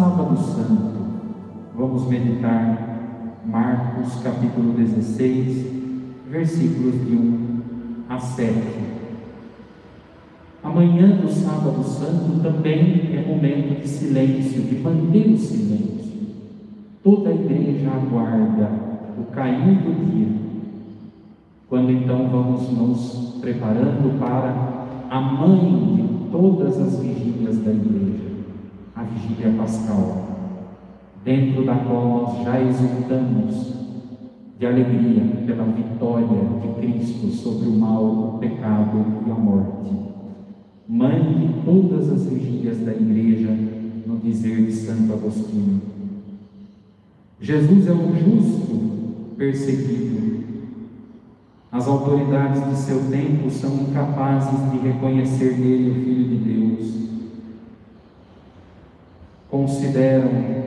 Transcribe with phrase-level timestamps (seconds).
[0.00, 0.98] Sábado Santo.
[1.76, 5.66] Vamos meditar Marcos capítulo 16,
[6.30, 7.58] versículos de 1
[8.08, 8.54] a 7.
[10.64, 16.12] Amanhã do Sábado Santo também é momento de silêncio, de manter o silêncio.
[17.04, 18.70] Toda a igreja aguarda
[19.18, 20.28] o cair do dia,
[21.68, 28.09] quando então vamos nos preparando para a mãe de todas as vigílias da igreja,
[29.12, 30.26] vigília pascal,
[31.24, 33.80] dentro da qual nós já exultamos
[34.58, 39.90] de alegria pela vitória de Cristo sobre o mal, o pecado e a morte.
[40.86, 43.56] Mãe de todas as vigílias da igreja,
[44.06, 45.80] no dizer de Santo Agostinho.
[47.40, 50.40] Jesus é o justo perseguido.
[51.72, 57.09] As autoridades de seu tempo são incapazes de reconhecer nele o Filho de Deus.
[59.50, 60.60] Consideram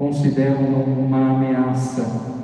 [0.00, 2.40] consideram uma ameaça,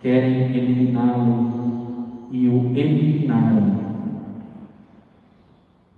[0.00, 3.80] querem eliminá-lo e o eliminaram.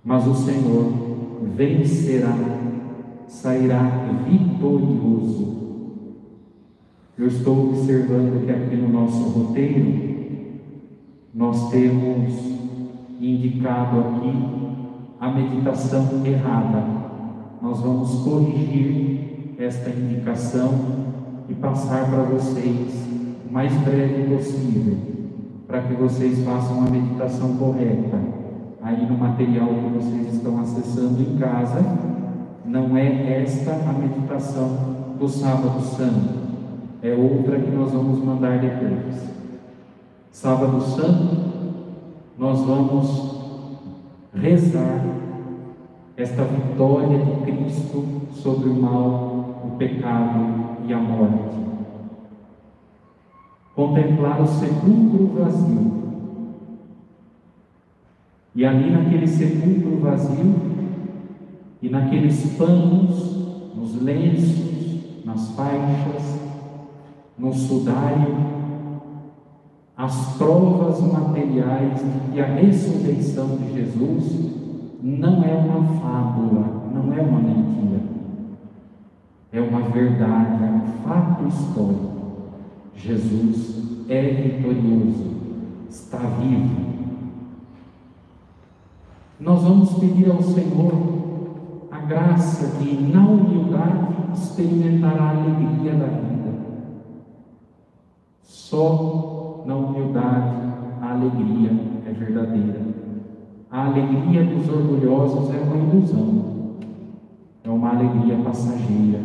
[0.03, 0.91] Mas o Senhor
[1.55, 2.35] vencerá,
[3.29, 5.55] sairá vitorioso.
[7.17, 10.17] Eu estou observando que aqui no nosso roteiro
[11.33, 12.33] nós temos
[13.21, 14.33] indicado aqui
[15.17, 17.06] a meditação errada.
[17.61, 20.71] Nós vamos corrigir esta indicação
[21.49, 23.07] e passar para vocês
[23.49, 24.97] o mais breve possível,
[25.67, 28.19] para que vocês façam a meditação correta.
[28.81, 31.83] Aí no material que vocês estão acessando em casa,
[32.63, 34.69] não é esta a meditação
[35.17, 36.37] do Sábado Santo,
[37.01, 39.15] é outra que nós vamos mandar depois.
[40.31, 41.37] Sábado Santo,
[42.37, 43.37] nós vamos
[44.33, 45.03] rezar
[46.17, 51.57] esta vitória de Cristo sobre o mal o pecado e a morte.
[53.75, 55.97] Contemplar o sepulcro vazio.
[58.55, 60.55] E ali naquele sepulcro vazio,
[61.79, 66.39] e naqueles panos, nos lenços, nas faixas,
[67.37, 68.35] no sudário,
[69.95, 74.66] as provas materiais de que a ressurreição de Jesus
[75.01, 77.77] não é uma fábula, não é uma mentira
[79.51, 82.17] é uma verdade, é um fato histórico.
[82.95, 85.35] Jesus é vitorioso,
[85.89, 86.87] está vivo.
[89.39, 96.53] Nós vamos pedir ao Senhor a graça de, na humildade, experimentar a alegria da vida.
[98.41, 100.55] Só na humildade
[101.01, 101.71] a alegria
[102.05, 102.96] é verdadeira.
[103.77, 106.45] A alegria dos orgulhosos é uma ilusão,
[107.63, 109.19] é uma alegria passageira.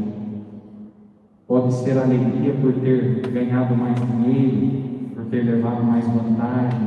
[1.49, 6.87] Pode ser alegria por ter ganhado mais dinheiro, por ter levado mais vantagem,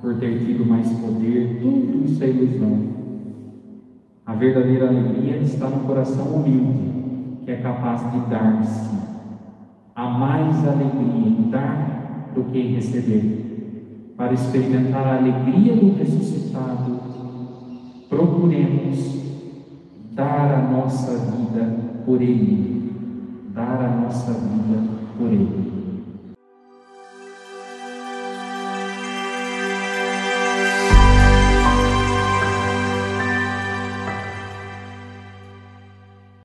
[0.00, 2.80] por ter tido mais poder, tudo isso é ilusão.
[4.24, 8.96] A verdadeira alegria está no coração humilde, que é capaz de dar-se.
[9.94, 13.45] Há mais alegria em dar do que em receber.
[14.16, 17.00] Para experimentar a alegria do ressuscitado,
[18.08, 19.16] procuremos
[20.12, 22.76] dar a nossa vida por Ele
[23.56, 24.82] dar a nossa vida
[25.16, 25.85] por Ele.